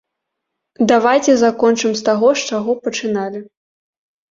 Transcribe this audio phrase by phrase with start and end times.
[0.91, 3.45] Давайце закончым з таго, з чаго пачыналі.